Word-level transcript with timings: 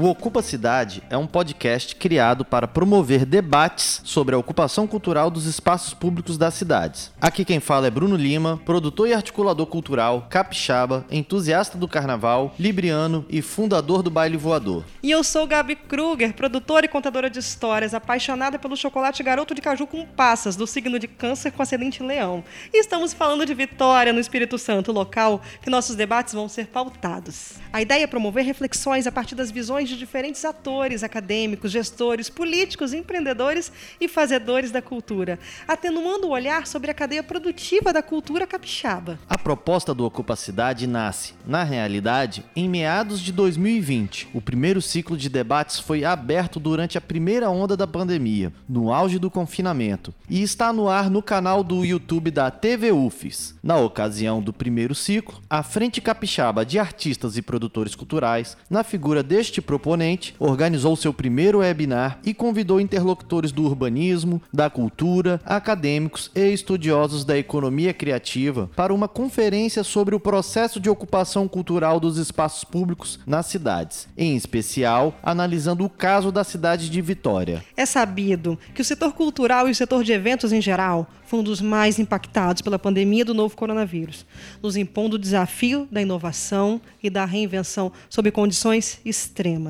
O 0.00 0.06
Ocupa 0.06 0.40
Cidade 0.42 1.02
é 1.10 1.16
um 1.16 1.26
podcast 1.26 1.96
criado 1.96 2.44
para 2.44 2.68
promover 2.68 3.26
debates 3.26 4.00
sobre 4.04 4.32
a 4.32 4.38
ocupação 4.38 4.86
cultural 4.86 5.28
dos 5.28 5.44
espaços 5.44 5.92
públicos 5.92 6.38
das 6.38 6.54
cidades. 6.54 7.10
Aqui 7.20 7.44
quem 7.44 7.58
fala 7.58 7.88
é 7.88 7.90
Bruno 7.90 8.14
Lima, 8.14 8.60
produtor 8.64 9.08
e 9.08 9.12
articulador 9.12 9.66
cultural, 9.66 10.28
capixaba, 10.30 11.04
entusiasta 11.10 11.76
do 11.76 11.88
carnaval, 11.88 12.54
libriano 12.60 13.26
e 13.28 13.42
fundador 13.42 14.04
do 14.04 14.08
Baile 14.08 14.36
Voador. 14.36 14.84
E 15.02 15.10
eu 15.10 15.24
sou 15.24 15.48
Gabi 15.48 15.74
Kruger, 15.74 16.32
produtora 16.32 16.86
e 16.86 16.88
contadora 16.88 17.28
de 17.28 17.40
histórias, 17.40 17.92
apaixonada 17.92 18.56
pelo 18.56 18.76
chocolate 18.76 19.24
garoto 19.24 19.52
de 19.52 19.60
caju 19.60 19.84
com 19.84 20.06
passas, 20.06 20.54
do 20.54 20.64
signo 20.64 21.00
de 21.00 21.08
câncer 21.08 21.50
com 21.50 21.60
ascendente 21.60 22.04
leão. 22.04 22.44
E 22.72 22.78
estamos 22.78 23.12
falando 23.12 23.44
de 23.44 23.52
Vitória, 23.52 24.12
no 24.12 24.20
Espírito 24.20 24.58
Santo, 24.58 24.92
local 24.92 25.42
que 25.60 25.68
nossos 25.68 25.96
debates 25.96 26.34
vão 26.34 26.48
ser 26.48 26.68
pautados. 26.68 27.54
A 27.72 27.82
ideia 27.82 28.04
é 28.04 28.06
promover 28.06 28.44
reflexões 28.44 29.04
a 29.04 29.10
partir 29.10 29.34
das 29.34 29.50
visões 29.50 29.87
de 29.88 29.96
diferentes 29.96 30.44
atores, 30.44 31.02
acadêmicos, 31.02 31.72
gestores, 31.72 32.28
políticos, 32.28 32.92
empreendedores 32.92 33.72
e 34.00 34.06
fazedores 34.06 34.70
da 34.70 34.82
cultura, 34.82 35.38
atenuando 35.66 36.28
o 36.28 36.30
olhar 36.30 36.66
sobre 36.66 36.90
a 36.90 36.94
cadeia 36.94 37.22
produtiva 37.22 37.92
da 37.92 38.02
cultura 38.02 38.46
capixaba. 38.46 39.18
A 39.28 39.38
proposta 39.38 39.94
do 39.94 40.04
Ocupa 40.04 40.36
Cidade 40.36 40.86
nasce, 40.86 41.34
na 41.46 41.64
realidade, 41.64 42.44
em 42.54 42.68
meados 42.68 43.20
de 43.20 43.32
2020. 43.32 44.28
O 44.34 44.40
primeiro 44.40 44.82
ciclo 44.82 45.16
de 45.16 45.28
debates 45.28 45.80
foi 45.80 46.04
aberto 46.04 46.60
durante 46.60 46.98
a 46.98 47.00
primeira 47.00 47.48
onda 47.48 47.76
da 47.76 47.86
pandemia, 47.86 48.52
no 48.68 48.92
auge 48.92 49.18
do 49.18 49.30
confinamento, 49.30 50.14
e 50.28 50.42
está 50.42 50.72
no 50.72 50.88
ar 50.88 51.08
no 51.08 51.22
canal 51.22 51.64
do 51.64 51.84
YouTube 51.84 52.30
da 52.30 52.50
TV 52.50 52.92
UFES. 52.92 53.54
Na 53.62 53.76
ocasião 53.76 54.42
do 54.42 54.52
primeiro 54.52 54.94
ciclo, 54.94 55.40
a 55.48 55.62
Frente 55.62 56.00
Capixaba 56.00 56.64
de 56.64 56.78
Artistas 56.78 57.36
e 57.36 57.42
Produtores 57.42 57.94
Culturais, 57.94 58.56
na 58.68 58.84
figura 58.84 59.22
deste 59.22 59.60
proponente, 59.78 60.34
organizou 60.40 60.96
seu 60.96 61.14
primeiro 61.14 61.58
webinar 61.58 62.18
e 62.24 62.34
convidou 62.34 62.80
interlocutores 62.80 63.52
do 63.52 63.64
urbanismo, 63.64 64.42
da 64.52 64.68
cultura, 64.68 65.40
acadêmicos 65.46 66.30
e 66.34 66.52
estudiosos 66.52 67.24
da 67.24 67.38
economia 67.38 67.94
criativa 67.94 68.68
para 68.74 68.92
uma 68.92 69.06
conferência 69.06 69.84
sobre 69.84 70.14
o 70.14 70.20
processo 70.20 70.80
de 70.80 70.90
ocupação 70.90 71.46
cultural 71.46 72.00
dos 72.00 72.18
espaços 72.18 72.64
públicos 72.64 73.20
nas 73.24 73.46
cidades, 73.46 74.08
em 74.16 74.36
especial 74.36 75.14
analisando 75.22 75.84
o 75.84 75.90
caso 75.90 76.32
da 76.32 76.42
cidade 76.42 76.90
de 76.90 77.00
Vitória. 77.00 77.64
É 77.76 77.86
sabido 77.86 78.58
que 78.74 78.82
o 78.82 78.84
setor 78.84 79.12
cultural 79.12 79.68
e 79.68 79.70
o 79.70 79.74
setor 79.74 80.02
de 80.02 80.12
eventos 80.12 80.52
em 80.52 80.60
geral 80.60 81.06
foi 81.28 81.40
um 81.40 81.42
dos 81.42 81.60
mais 81.60 81.98
impactados 81.98 82.62
pela 82.62 82.78
pandemia 82.78 83.22
do 83.22 83.34
novo 83.34 83.54
coronavírus, 83.54 84.24
nos 84.62 84.76
impondo 84.76 85.16
o 85.16 85.18
desafio 85.18 85.86
da 85.92 86.00
inovação 86.00 86.80
e 87.02 87.10
da 87.10 87.26
reinvenção 87.26 87.92
sob 88.08 88.30
condições 88.30 88.98
extremas. 89.04 89.67